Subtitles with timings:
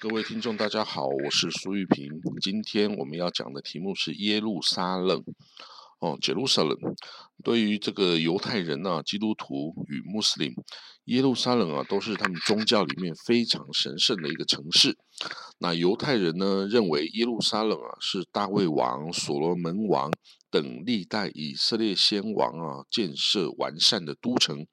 [0.00, 2.08] 各位听众，大家好，我是苏玉平。
[2.40, 5.24] 今天我们要讲的题目是耶路撒冷。
[5.98, 6.94] 哦，Jerusalem。
[7.42, 10.54] 对于这个犹太人啊、基督徒与穆斯林，
[11.06, 14.96] 耶路撒冷啊，都是他们宗教里面非常神圣的一个城市。
[15.58, 20.12] 那犹太人呢，认为耶路撒冷啊，是大卫王、所罗门王
[20.48, 24.64] 等历代以色列先王啊建设完善的都城。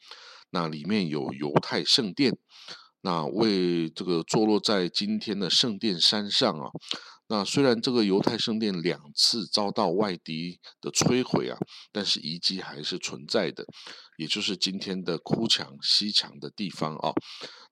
[0.52, 2.38] 那里面有犹太圣殿。
[3.06, 6.72] 那为这个坐落在今天的圣殿山上啊，
[7.28, 11.56] 那虽然这个犹太圣殿两次遭到外敌的摧毁啊，
[11.92, 13.64] 但是遗迹还是存在的，
[14.18, 17.14] 也就是今天的哭墙西墙的地方啊。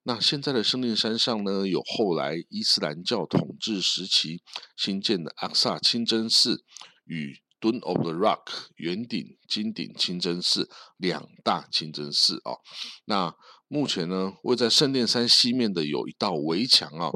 [0.04, 4.44] 那现在的圣殿山上呢，有后来伊斯兰教统治时期
[4.78, 6.64] 新建的阿萨清真寺
[7.06, 7.42] 与。
[7.64, 12.60] Dome of the Rock 圆顶金顶清真寺两大清真寺啊，
[13.06, 13.34] 那
[13.74, 17.10] 目前呢位在圣殿山西面的有一道围墙啊，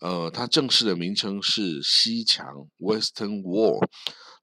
[0.00, 2.46] 呃，它正式的名称是西墙
[2.78, 3.84] （Western Wall），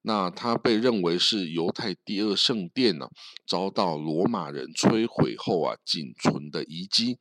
[0.01, 3.07] 那它被认为是犹太第二圣殿呢，
[3.47, 7.17] 遭到罗马人摧毁后啊仅存的遗迹，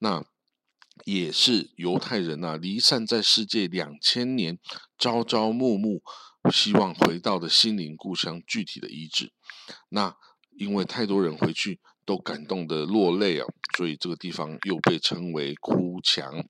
[0.00, 0.24] 那
[1.04, 4.58] 也是犹太人啊离散在世界两千年，
[4.98, 6.02] 朝朝暮暮。
[6.50, 9.30] 希望回到的心灵故乡具体的遗址，
[9.90, 10.16] 那
[10.56, 11.78] 因为太多人回去
[12.10, 16.44] 都感动的落泪啊，所以这个地方又被称为哭墙。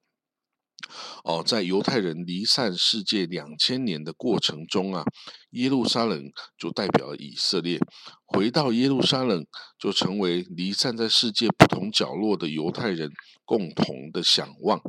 [1.23, 5.05] 哦，在犹太人离散世界两千年的过程中啊，
[5.51, 7.79] 耶路撒冷就代表了以色列。
[8.25, 9.45] 回到耶路撒冷，
[9.79, 13.11] 就成为离散在世界不同角落的犹太人
[13.45, 14.81] 共同的想望。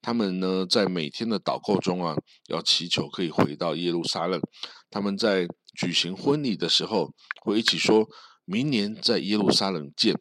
[0.00, 2.14] 他们呢，在每天的祷告中啊，
[2.46, 4.40] 要祈求可以回到耶路撒冷。
[4.88, 8.06] 他们在举行婚礼的时候，会一起说
[8.44, 10.20] 明年在耶路撒冷见。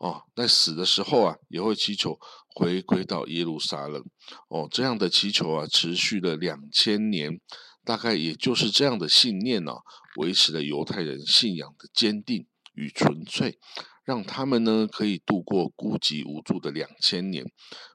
[0.00, 2.18] 哦，在死的时候啊，也会祈求
[2.54, 4.04] 回归到耶路撒冷。
[4.48, 7.40] 哦，这样的祈求啊，持续了两千年，
[7.84, 9.72] 大概也就是这样的信念呢，
[10.16, 13.58] 维持了犹太人信仰的坚定与纯粹。
[14.04, 17.44] 让他们呢可以度过孤寂无助的两千年，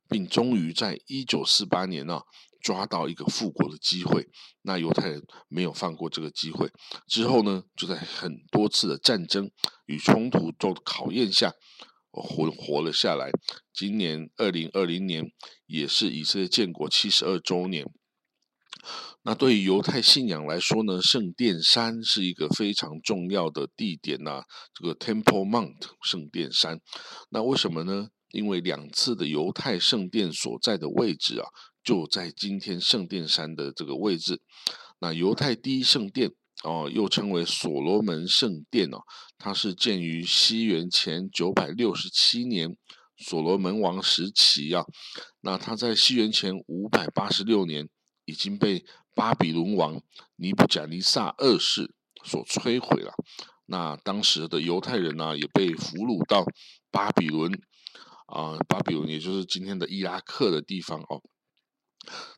[0.08, 2.22] 并终于在一九四八年呢
[2.64, 4.28] 抓到一个复国的机会。
[4.64, 6.72] 那犹太人没有放过这个机会，
[7.08, 9.52] 之后呢就在很多次的战争
[9.86, 11.52] 与冲突中考验下，
[12.10, 13.30] 活活了下来。
[13.74, 15.26] 今年二零二零年
[15.68, 17.86] 也是以色列建国七十二周年。
[19.26, 24.44] 那对于犹太信仰来说呢，圣殿山是一个非常重要的地点呐。
[24.74, 26.80] 这个 Temple Mount 圣殿山，
[27.30, 28.10] 那为什么呢？
[28.34, 31.48] 因为两次的犹太圣殿所在的位置啊，
[31.82, 34.42] 就在今天圣殿山的这个位置。
[35.00, 36.30] 那犹太第一圣殿
[36.66, 38.98] 哦，又称为所罗门圣殿哦，
[39.38, 42.76] 它是建于西元前九百六十七年，
[43.18, 44.84] 所罗门王时期啊。
[45.40, 47.88] 那它在西元前五百八十六年。
[48.26, 50.02] 已经被巴比伦王
[50.38, 53.12] 尼布甲尼撒二世所摧毁了。
[53.66, 56.46] 那当时的犹太人呢，也被俘虏到
[56.90, 57.52] 巴比伦
[58.34, 61.22] 啊，巴比伦也就是今天的伊拉克的地方哦。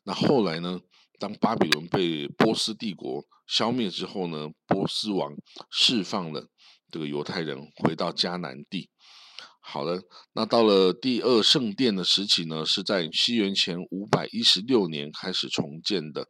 [0.04, 0.78] 那后来呢，
[1.18, 5.32] 当巴比伦被波斯帝国消灭之后呢，波斯王
[5.70, 6.48] 释放了
[6.90, 8.90] 这个犹太人回到迦南地。
[9.60, 10.00] 好的，
[10.34, 16.28] 那到了第二圣殿的时期呢，是在西元前五百一十六年开始重建的。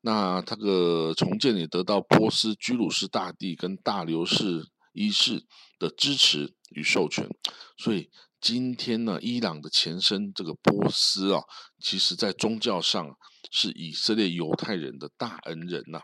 [0.00, 5.44] 那这个重建也得到波斯居鲁士大帝跟大流士一世
[5.78, 7.28] 的支持与授权。
[7.76, 8.10] 所以
[8.42, 11.40] 今天呢，伊朗的前身这个波斯啊，
[11.78, 13.16] 其实在宗教上
[13.52, 16.00] 是以色列犹太人的大恩人呐。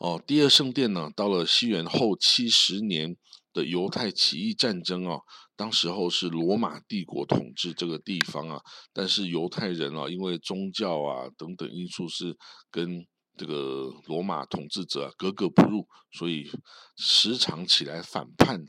[0.00, 3.16] 哦，第二圣殿呢，到了西元后七十年。
[3.52, 5.18] 的犹太起义战争啊，
[5.56, 8.60] 当时候是罗马帝国统治这个地方啊，
[8.92, 12.36] 但是犹太人啊，因为宗教啊等等因素是
[12.70, 16.50] 跟这个罗马统治者格格不入，所以
[16.98, 18.60] 时常起来反叛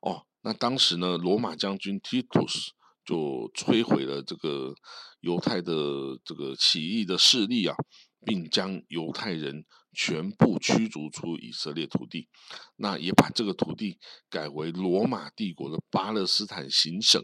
[0.00, 2.68] 哦，那当时呢，罗马将军 Titus
[3.04, 4.72] 就摧毁了这个
[5.20, 5.72] 犹太的
[6.24, 7.74] 这个起义的势力啊。
[8.26, 12.26] 并将犹太人全部驱逐出以色列土地，
[12.76, 13.98] 那也把这个土地
[14.30, 17.22] 改为罗马帝国的巴勒斯坦行省。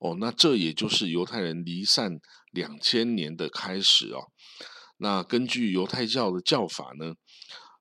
[0.00, 2.18] 哦，那这也就是犹太人离散
[2.50, 4.32] 两千年的开始哦。
[4.96, 7.14] 那根据犹太教的教法呢，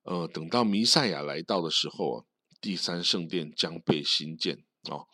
[0.03, 2.25] 呃，等到弥赛亚来到的时候啊，
[2.61, 5.07] 第三圣殿将被新建哦。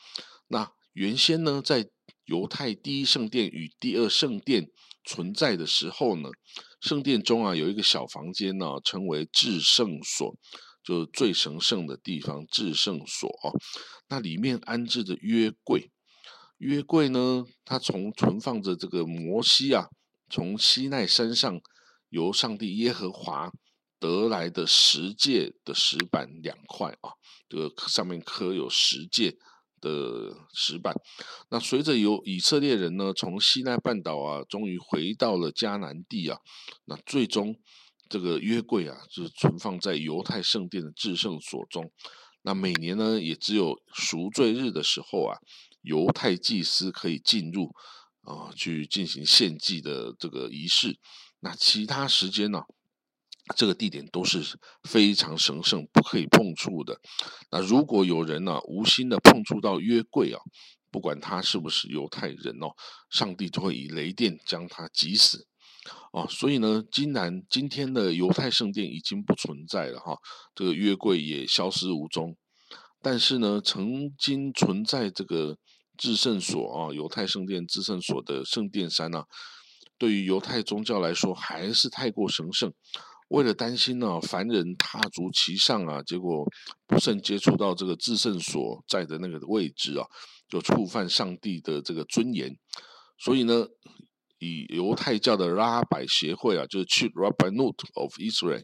[0.47, 1.89] 那原先呢，在
[2.25, 4.69] 犹太第一圣殿与第二圣殿
[5.03, 6.29] 存在的时候呢。
[6.79, 10.37] 圣殿中啊，有一个小房间呢，称为至圣所，
[10.83, 12.45] 就是最神圣的地方。
[12.45, 13.51] 至圣所哦，
[14.09, 15.91] 那里面安置着约柜。
[16.59, 19.87] 约柜呢，它从存放着这个摩西啊
[20.29, 21.59] 从西奈山上
[22.09, 23.51] 由上帝耶和华
[23.99, 27.13] 得来的十诫的石板两块啊，
[27.49, 29.35] 这个上面刻有十诫
[29.81, 30.93] 的石板。
[31.49, 36.39] 那随着由以色列人呢从西奈半岛啊，终于回到了迦南地啊，
[36.85, 37.55] 那最终
[38.09, 41.91] 这个约柜啊，就是存放在犹太圣殿的至圣所中。
[42.41, 45.37] 那每年呢，也只有赎罪日的时候啊，
[45.81, 47.71] 犹太祭司可以进入。
[48.27, 50.99] 啊，去进行献祭的这个仪式，
[51.39, 52.61] 那其他时间呢，
[53.55, 56.99] 这个地点都是非常神圣，不可以碰触的。
[57.51, 60.39] 那如果有人呢，无心的碰触到约柜啊，
[60.91, 62.69] 不管他是不是犹太人哦，
[63.09, 65.47] 上帝就会以雷电将他击死。
[66.11, 70.17] 哦，所以呢，今然今天的犹太圣殿已经不存在了哈，
[70.53, 72.35] 这个约柜也消失无踪。
[73.01, 75.57] 但是呢，曾经存在这个。
[75.99, 79.23] 至圣所啊，犹太圣殿至圣所的圣殿山呢，
[79.97, 82.71] 对于犹太宗教来说还是太过神圣。
[83.29, 86.45] 为了担心呢，凡人踏足其上啊，结果
[86.85, 90.05] 不慎接触到这个至圣所在的那个位置啊，
[90.47, 92.57] 就触犯上帝的这个尊严。
[93.19, 93.67] 所以呢，
[94.39, 98.63] 以犹太教的拉百协会啊，就是 Chief Rabbinut of Israel，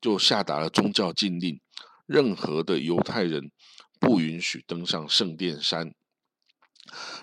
[0.00, 1.60] 就下达了宗教禁令，
[2.06, 3.52] 任何的犹太人
[4.00, 5.94] 不允许登上圣殿山。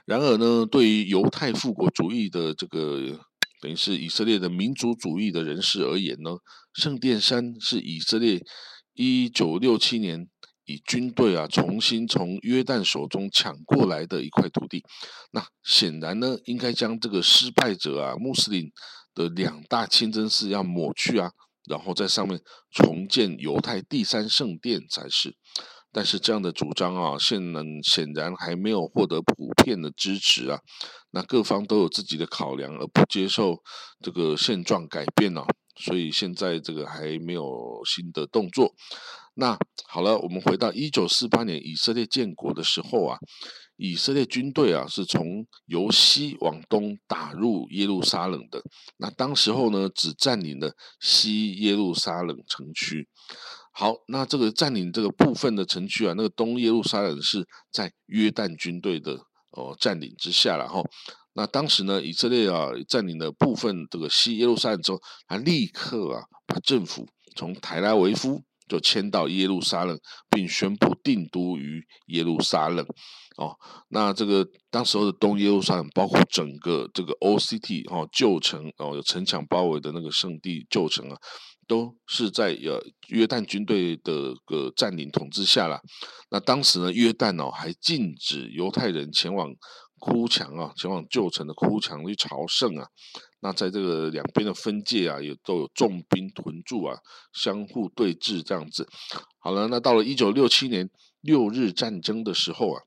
[0.05, 3.19] 然而呢，对于犹太复国主义的这个
[3.59, 6.37] 等于是以色列的民族主义的人士而言呢，
[6.73, 8.43] 圣殿山是以色列
[8.93, 10.27] 一九六七年
[10.65, 14.83] 以军队啊重新从约旦手中抢过来的一块土地。
[15.31, 18.71] 那显然呢，应该将这个失败者啊穆斯林
[19.15, 21.31] 的两大清真寺要抹去啊，
[21.69, 22.39] 然后在上面
[22.69, 25.35] 重建犹太第三圣殿才是。
[25.97, 30.59] 但是这样的主张啊，现能显然还没有获得普遍的支持啊。
[31.09, 33.57] 那各方都有自己的考量，而不接受
[34.03, 35.43] 这个现状改变呢。
[35.75, 38.71] 所以现在这个还没有新的动作。
[39.33, 39.57] 那
[39.87, 43.17] 好了，我们回到一九四八年以色列建国的时候啊，
[43.77, 48.61] 以色列军队啊是从由西往东打入耶路撒冷的。
[48.97, 53.07] 那当时候呢，只占领了西耶路撒冷城区。
[53.79, 59.13] 好，那这个占领这个部分的城区啊，那个东耶路撒冷是在约旦军队的
[59.51, 60.81] 哦占领之下了哈。
[61.33, 69.95] 那当时呢，以色列啊占领了部分这个西耶路撒冷之后，他立刻啊把政府从台拉维夫就迁到耶路撒冷，
[70.31, 72.83] 并宣布定都于耶路撒冷。
[73.37, 73.55] 哦，
[73.89, 81.15] 那这个当时候的东耶路撒冷，包括整个这个 OCT 哦旧城哦有城墙包围的那个圣地旧城啊。
[81.67, 85.81] 都是在呃约旦军队的个占领统治下了。
[86.31, 89.53] 那当时呢，约旦哦还禁止犹太人前往
[89.99, 92.87] 哭墙啊，前往旧城的哭墙去朝圣啊。
[93.39, 96.97] 那在这个两边的分界啊，也都有重兵屯驻啊，
[97.33, 98.87] 相互对峙这样子。
[99.37, 100.89] 好了，那到了一九六七年
[101.21, 102.81] 六日战争的时候啊，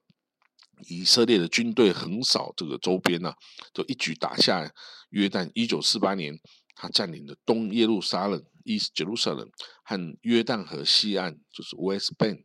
[0.88, 3.32] 以色列的军队横扫这个周边呢，
[3.72, 4.72] 就一举打下
[5.10, 5.50] 约旦。
[5.54, 6.38] 一九四八年，
[6.74, 8.42] 他占领了东耶路撒冷。
[8.70, 9.50] East Jerusalem
[9.82, 12.44] 和约旦河西岸就是 West Bank，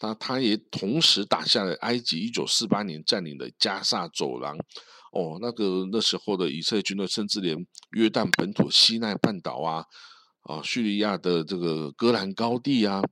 [0.00, 4.56] 那他也同时打下了埃及一九四八年占领的加萨走廊。
[5.12, 7.66] 哦，那个那时候的以色列军队甚至连
[7.96, 9.84] 约旦本土西奈半岛啊，
[10.42, 13.02] 啊叙利亚的这个戈兰高地啊，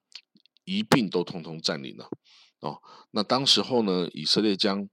[0.64, 2.08] 一并都统统占领了。
[2.60, 2.78] 哦，
[3.10, 4.88] 那当时候呢，以色列将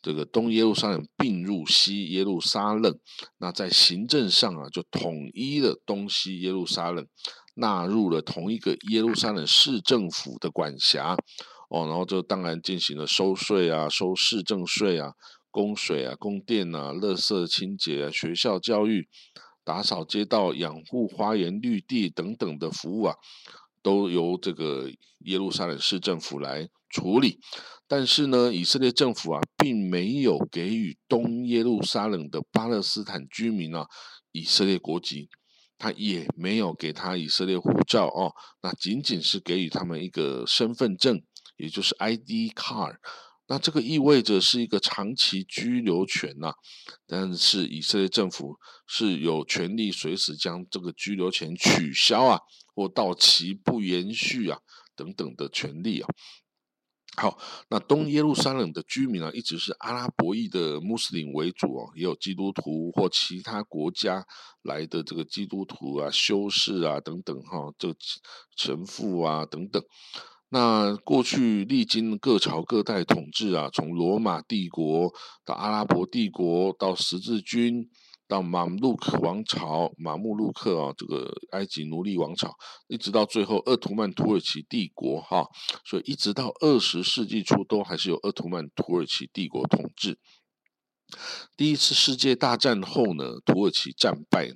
[0.00, 2.98] 这个东耶路撒冷并入西耶路撒冷，
[3.38, 7.06] 那在行政上啊，就统一了东西耶路撒冷，
[7.54, 11.16] 纳入了同一个耶路撒冷市政府的管辖。
[11.70, 15.12] 哦，然后就当然进行了收税啊，收市政税啊，
[15.50, 19.06] 供水啊，供电啊，垃圾清洁啊，学校教育，
[19.64, 23.16] 打扫街道，养护花园绿地等等的服务啊，
[23.82, 27.38] 都由这个耶路撒冷市政府来处理。
[27.86, 33.86] 但是呢，以色列政府啊，并没有给予东耶路撒冷的巴勒斯坦居民啊
[34.32, 35.30] 以色列国籍，
[35.78, 38.32] 他也没有给他以色列护照哦，
[38.62, 41.22] 那仅仅是给予他们一个身份证，
[41.56, 42.96] 也就是 ID card。
[43.48, 46.52] 那这个意味着是一个长期居留权呐，
[47.06, 52.38] 但是以色列政府是有权利随时将这个居留权取消啊，
[52.74, 54.58] 或到期不延续啊
[54.94, 56.08] 等等的权利啊。
[57.16, 57.36] 好，
[57.70, 64.24] 那东耶路撒冷的居民啊，一直是阿拉伯裔的穆斯林为主哦，也有基督徒或其他国家
[64.62, 67.92] 来的这个基督徒啊、修士啊等等哈，这
[68.56, 69.82] 神父啊等等。
[70.50, 75.12] 那过去历经各朝各代统治啊，从罗马帝国
[75.44, 77.86] 到阿拉伯帝国到十字军
[78.26, 82.54] 到马穆鲁克王朝、马穆鲁克啊，这个埃及奴隶王朝，
[82.86, 85.46] 一直到最后鄂图曼土耳其帝国哈，
[85.84, 90.18] 所以一直到二十世纪初都还是由鄂图曼土耳其帝国统治。
[91.56, 94.50] 第一次世界大战后呢，土耳其战败，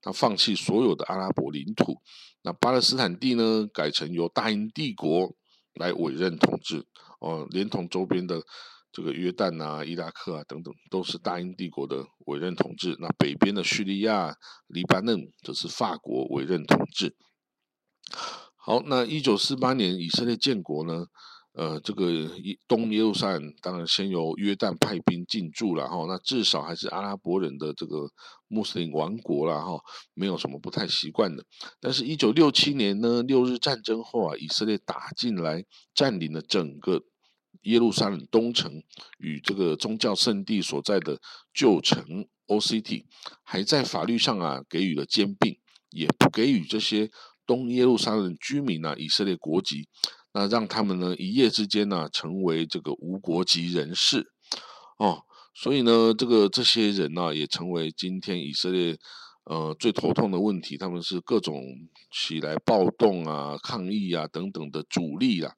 [0.00, 2.00] 他放弃所有的阿拉伯领土，
[2.42, 5.34] 那巴勒斯坦地呢，改成由大英帝国
[5.78, 6.84] 来委任统治，
[7.20, 8.42] 哦，连同周边的。
[8.90, 12.96] 这个约旦啊、伊拉克啊等等，都是大英帝国的委任统治。
[12.98, 14.34] 那北边的叙利亚、
[14.66, 17.14] 黎巴嫩则是法国委任统治。
[18.56, 21.04] 好，那一九四八年以色列建国呢？
[21.58, 22.06] 呃，这个
[22.68, 26.04] 东耶路撒冷当然先由约旦派兵进驻了哈。
[26.06, 28.08] 那至少还是阿拉伯人的这个
[28.46, 29.80] 穆斯林王国了哈，
[30.14, 31.44] 没有什么不太习惯的。
[31.80, 37.02] 但是，一九六七年呢，六日战争后啊，以色列打进来，占领了整个。
[37.62, 38.82] 耶路撒冷东城
[39.18, 41.18] 与这个宗教圣地所在的
[41.52, 43.04] 旧城 O.C.T.
[43.42, 45.58] 还在法律上啊给予了兼并，
[45.90, 47.10] 也不给予这些
[47.44, 49.88] 东耶路撒冷居民啊以色列国籍，
[50.32, 54.30] 那让他们呢一夜之间呢成为这个无国籍人士
[54.98, 55.22] 哦，
[55.54, 58.96] 所以呢这个这些人呢也成为今天以色列
[59.44, 61.62] 呃最头痛的问题，他们是各种
[62.12, 65.54] 起来暴动啊、抗议啊等等的主力啊。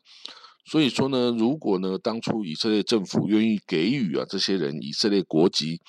[0.66, 5.80] 所以说呢，如果呢，当初以色列政府愿意给予啊这些人以色列国籍，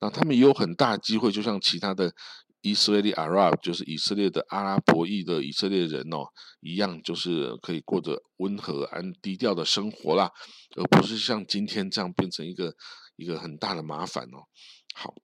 [0.00, 2.12] 那他们也有很大机会，就像其他的
[2.60, 6.26] 以色列 Arab，就是以色列的阿拉伯裔的以色列人哦
[6.60, 10.30] 一样，就是可以过着温和安低调的生活啦，
[10.76, 12.74] 而不是像今天这样变成一个
[13.16, 14.44] 一个很大的麻烦哦。
[14.94, 15.14] 好。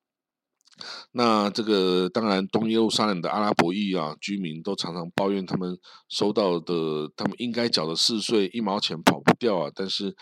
[1.13, 9.71] 那这个当然，东耶路撒冷的阿拉伯裔啊居民都常常抱怨，他们收到的他们应该缴的四税一毛钱跑不掉啊。
[9.73, 10.13] 但是，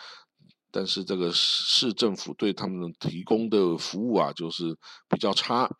[0.71, 4.77] 但是这个市政府对他们提供的服务啊，就是
[5.09, 5.71] 比较差。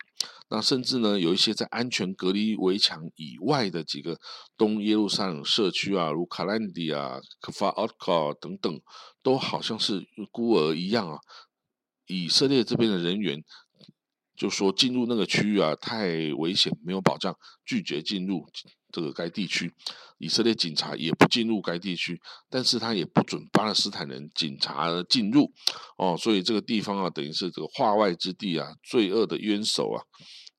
[0.53, 4.19] 那甚至呢，有一些在安全隔离围墙以外的几个
[4.55, 8.79] 东耶路撒冷社区啊，如卡兰迪啊、科法奥卡等等，
[9.23, 11.17] 都好像是孤儿一样啊。
[12.05, 13.43] 以色列这边的人员。
[14.35, 18.43] 就说进入那个区域啊，太危险，没有保障，拒绝进入
[18.91, 19.71] 这个该地区。
[20.17, 22.19] 以色列警察也不进入该地区，
[22.49, 25.53] 但是他也不准巴勒斯坦人警察进入。
[25.97, 30.01] 哦，所以这个地方啊，等于是这个化外之地啊，罪恶的冤首啊。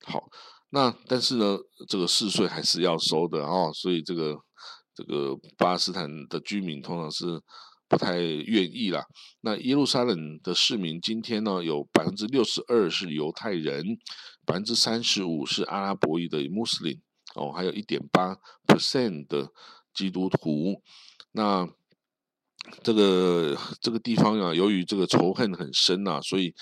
[0.07, 0.25] 好，
[0.71, 1.59] 那但是呢，
[1.89, 4.37] 这个四税还是要收的哦，所以这个
[4.95, 7.43] 这个巴勒斯坦的居民通常是。
[7.87, 9.05] 不太愿意啦。
[9.43, 13.85] 那耶路撒冷的市民今天呢，有百分之六十二是犹太人，
[14.47, 17.01] 百分之三十五是阿拉伯裔的穆斯林
[17.37, 19.53] 哦，还有一点八 percent 的
[19.93, 20.83] 基督徒。
[21.33, 21.69] 那
[22.83, 26.55] 这个这个地方啊，由于这个仇恨很深呐，所以。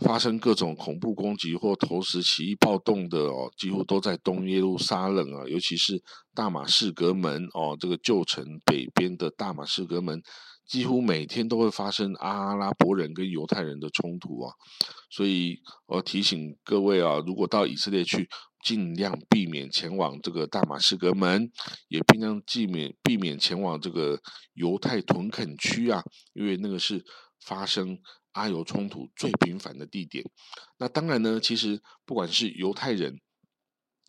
[0.00, 6.02] 发生各种恐怖攻击或投石起义暴动的哦，几乎都在东耶路撒冷啊，尤其是
[6.34, 10.22] 大马士革门哦，这个旧城北边的大马士革门，
[10.66, 14.52] 几乎每天都会发生阿拉伯人跟犹太人的冲突啊。
[15.08, 18.28] 所以我提醒各位啊，如果到以色列去，
[18.62, 21.50] 尽量避免前往这个大马士革门，
[21.88, 24.20] 也尽量避免避免前往这个
[24.52, 26.02] 犹太屯垦区啊，
[26.34, 27.02] 因为那个是
[27.40, 27.98] 发生。
[28.36, 30.22] 阿尤冲突最频繁的地点，
[30.76, 33.18] 那当然呢，其实不管是犹太人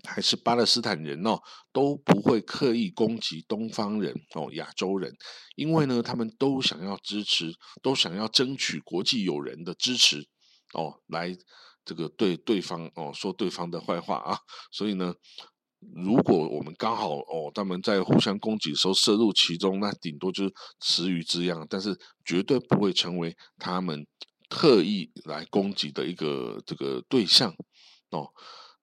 [0.03, 1.39] 还是巴勒斯坦人哦，
[1.72, 5.15] 都不会刻意攻击东方人哦，亚洲人，
[5.55, 10.27] 因为呢，他们都想要支持，都想要争取国际友人的支持
[10.74, 11.34] 哦，来
[11.86, 14.39] 这个对对方哦说对方的坏话啊，
[14.72, 15.15] 所以呢。
[15.96, 24.05] 如果我们刚好哦，他们在互相攻击的时候涉入其中，那顶多就是池鱼之殃，但是绝对不会成为他们
[24.50, 27.53] 特意来攻击的一个这个对象
[28.10, 28.29] 哦。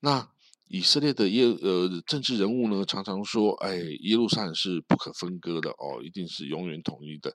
[0.00, 0.28] 那
[0.68, 7.34] 以色列的耶呃政治人物呢，常常说，哎，耶路撒冷是不可分割的哦，一定是永远统一的。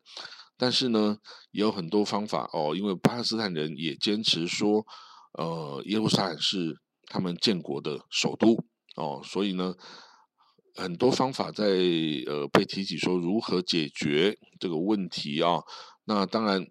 [0.57, 1.17] 但是呢，
[1.51, 4.85] 也有很多方法哦，因为巴勒斯坦人也坚持说，
[5.37, 6.75] 呃，耶路撒冷是
[7.07, 8.57] 他们建国的首都。
[8.99, 9.73] 哦，所以呢，
[10.75, 11.63] 很多方法在
[12.27, 15.61] 呃被提起说如何解决这个问题啊。
[16.03, 16.61] 那当然，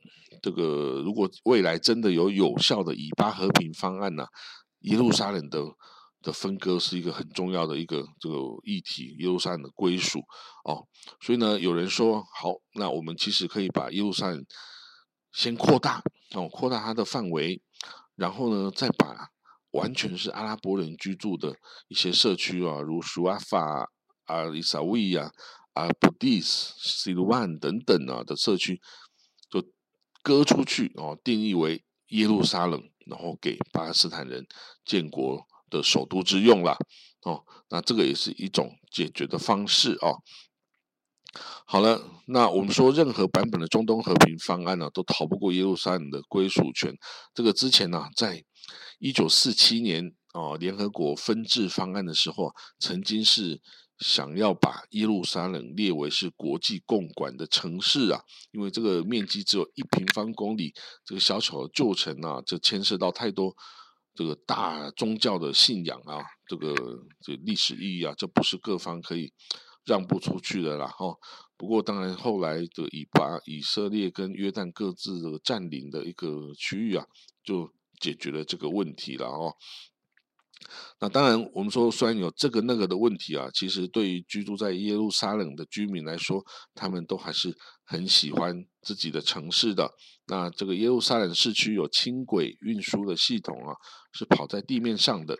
[0.42, 4.26] 这个如果未来真的有有效的以巴和平方案呢，
[4.80, 5.64] 耶路撒冷的
[6.20, 10.20] 的分割是一个很重要的一个这个议题，耶路撒冷的归属
[10.64, 10.85] 哦。
[11.23, 14.44] 所以呢，有人说好，那我们其实可以把耶路撒冷
[15.32, 16.02] 先扩大
[16.35, 17.62] 哦，扩大它的范围，
[18.16, 19.30] 然后呢，再把。
[19.72, 21.54] 完全是阿拉伯人居住的
[21.88, 23.90] 一些社区啊，如舒阿法、
[24.26, 25.30] 阿里萨维亚、
[25.75, 28.80] 阿布迪斯、西鲁万等等啊的社区，
[29.50, 29.62] 就
[30.22, 34.46] 割出去哦，定义为耶路撒冷，然后给巴勒斯坦人
[34.84, 36.76] 建国的首都之用啦。
[37.22, 40.22] 哦，那这个也是一种解决的方式哦。
[41.66, 46.96] 好了，那我们说任何版本的中东和平方案呢，都逃不过耶路撒冷的归属权。
[47.34, 48.42] 这个之前呢，在
[48.99, 53.61] 一九四七年哦，联合国分治方案的时候，曾经是
[53.99, 58.21] 想要把耶路撒冷列为是国际共管的城市啊，
[58.52, 60.73] 因为这个面积只有一平方公里，
[61.05, 63.57] 这个小小的旧城啊，就牵涉到太多
[64.14, 66.75] 这个大宗教的信仰啊，这个
[67.21, 69.33] 这历史意义啊，这不是各方可以。
[69.85, 71.17] 让不出去的啦，哈。
[71.57, 77.07] 不过当然，后来的以把、以色列跟约旦各自的占领的一个区域啊，
[77.43, 79.55] 就解决了这个问题了，哦。
[81.00, 89.88] 那当然，我们说虽然有这个那个的问题啊，其实对于居住在耶路撒冷的居民来说，他们都还是很喜欢自己的城市的。
[90.26, 93.76] 那这个耶路撒冷市区有轻轨运输的系统啊，
[94.12, 95.38] 是跑在地面上的。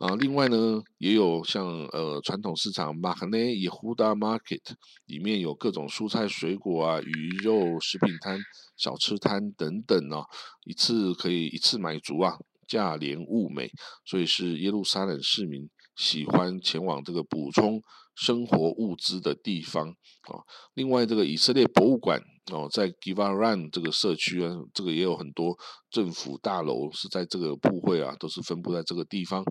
[0.00, 4.62] 啊，另外呢，也有像呃传统市场马哈内耶胡达 Market，
[5.04, 8.40] 里面有各种蔬菜水果啊、鱼肉、食品摊、
[8.78, 10.24] 小吃摊等等啊，
[10.64, 13.70] 一次可以一次买足啊，价廉物美，
[14.06, 17.82] 所以是耶路撒冷市民喜欢前往这个补充。
[18.16, 25.56] 生活物资的地方啊，另外这个以色列博物馆哦，在 Givaran 这个社区啊，这个也有很多
[25.90, 29.44] 政府大楼是在这个部会啊，都是分布在这个地方。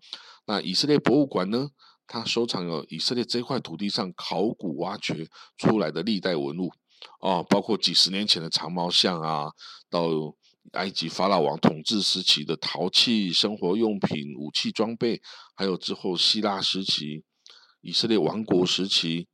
[0.46, 1.70] 那以色列博物馆呢，
[2.08, 5.27] 它收藏有以色列这块土地上考古挖掘
[5.58, 6.72] 出来的历代文物
[7.22, 9.50] 哦，包括几十年前的长毛象啊，
[9.89, 10.10] 到
[10.74, 15.22] 埃及法老王统治时期的陶器、生活用品、武器装备，
[15.56, 17.24] 还有之后希腊时期。
[17.82, 19.27] 以色列王国时期，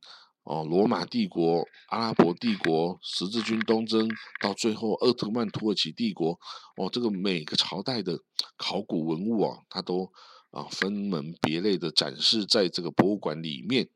[0.46, 4.08] 哦，罗马帝国、阿拉伯帝国、十字军东征，
[4.40, 6.38] 到最后鄂特曼土耳其帝国，
[6.76, 8.20] 哦，这个每个朝代的
[8.56, 10.10] 考古文物啊，它都
[10.52, 13.88] 啊分门别类的展示在这个博物馆里面，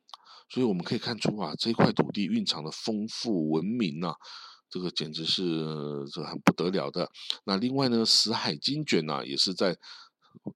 [0.49, 4.17] 所以我们可以看出啊，这块土地蕴藏的丰富文明啊，
[4.69, 5.65] 这个简直是
[6.13, 7.09] 这很不得了的。
[7.45, 9.79] 那另外呢，死海经卷呢，也是在。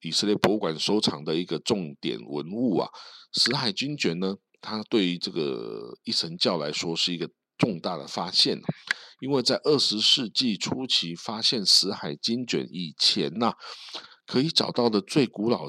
[0.03, 2.89] 以色列博物馆收藏的一个重点文物啊，
[3.33, 8.59] 死海经卷呢，它对于这个一神教来说是一个重大的发现，
[9.21, 13.53] 因为在二十世纪初期发现死海经卷以前呐，
[14.27, 15.67] 可以找到的最古老。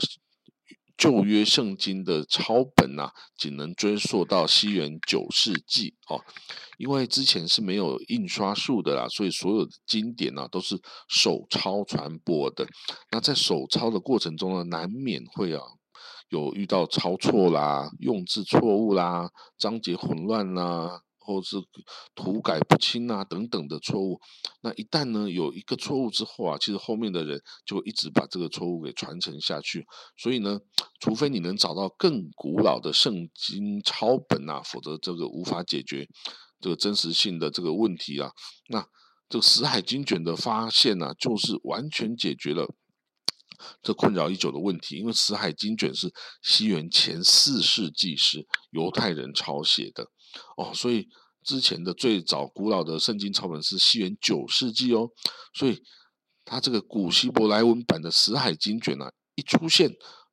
[0.98, 6.24] 旧约圣经的抄本呐，仅能追溯到西元九世纪哦，
[6.78, 10.80] 因为之前是没有印刷术的啦，所以所有的经典呢都是
[11.10, 12.66] 手抄传播的。
[13.12, 15.62] 那在手抄的过程中呢，难免会啊
[16.30, 21.02] 有遇到抄错啦、用字错误啦、章节混乱啦。
[21.28, 21.58] 或是
[22.14, 24.20] 涂改不清啊等等的错误，
[24.62, 29.84] 那一旦呢有一个错误之后啊，其实后面的人就一直把这个错误给传承下去。
[30.22, 30.60] 所以呢，
[31.00, 36.08] 除非你能找到更古老的圣经抄本啊，否则这个无法解决
[36.62, 38.30] 这个真实性的这个问题啊。
[38.70, 38.86] 那
[39.28, 42.70] 这个死海经卷的发现呢，就是完全解决了
[43.82, 44.98] 这困扰已久的问题。
[44.98, 50.08] 因为死海经卷是西元前四世纪时犹太人抄写的。
[50.58, 51.08] 哦，所以
[51.44, 55.10] 之前的最早古老的圣经抄本是西元九世纪哦，
[55.54, 55.82] 所以
[56.44, 59.92] 它这个古希伯来文版的死海经卷呢，一出现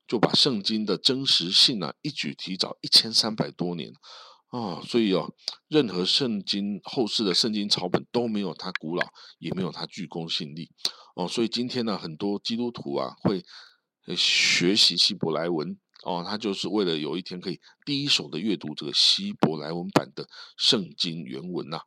[0.09, 3.93] 就把圣经的真实性呢一举提早一千三百多年
[4.49, 5.33] 啊，所以哦，
[5.69, 9.07] 任何圣经后世的圣经抄本都没有它古老，
[9.39, 10.71] 也没有它具公信力
[11.15, 13.45] 哦，所以今天呢，很多基督徒啊会
[14.17, 15.79] 学习希伯来文。
[16.05, 21.79] 哦，他就是为了有一天可以第一手的阅读这个希伯来文版的圣经原文呐。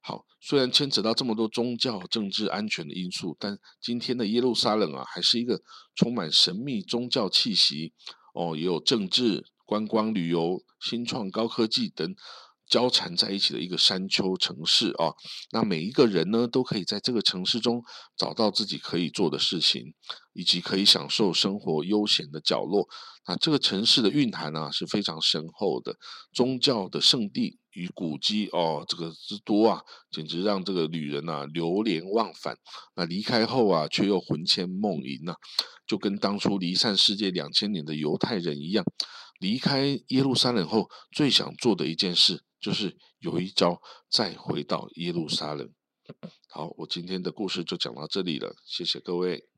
[0.00, 5.62] 好，虽然牵扯到这么多宗教、政治、安全的因素，但今天的耶路撒冷啊，还是一个
[5.94, 7.92] 充满神秘宗教气息
[8.34, 12.16] 哦，也有政治、观光、旅游、新创、高科技等。
[12.72, 15.12] 交缠在一起的一个山丘城市啊，
[15.50, 17.82] 那每一个人呢，都可以在这个城市中
[18.16, 19.92] 找到自己可以做的事情，
[20.32, 22.88] 以及可以享受生活悠闲的角落。
[23.28, 25.98] 那这个城市的蕴含呢是非常深厚的，
[26.32, 32.56] 宗教的圣地与古迹哦，这个之多啊，简直让这个旅人呐流连忘返。
[32.96, 35.34] 那离开后啊，却又魂牵梦萦呐，
[35.86, 38.82] 就跟当初离散世界两千年的犹太人一样，
[39.38, 42.42] 离开耶路撒冷后最想做的一件事。
[42.62, 45.68] 就是有一招再回到耶路撒冷。
[46.48, 49.51] 好，我今天的故事就讲到这里了，谢谢各位。